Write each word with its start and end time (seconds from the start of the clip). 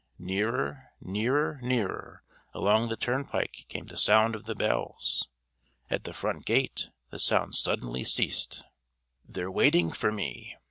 Nearer, 0.17 0.87
nearer, 0.99 1.59
nearer, 1.61 2.23
along 2.55 2.89
the 2.89 2.97
turnpike 2.97 3.65
came 3.69 3.85
the 3.85 3.97
sound 3.97 4.33
of 4.33 4.45
the 4.45 4.55
bells. 4.55 5.27
At 5.91 6.05
the 6.05 6.11
front 6.13 6.43
gate 6.43 6.89
the 7.11 7.19
sound 7.19 7.53
suddenly 7.53 8.03
ceased. 8.03 8.63
"They're 9.23 9.51
waiting 9.51 9.91
for 9.91 10.11
me!" 10.11 10.57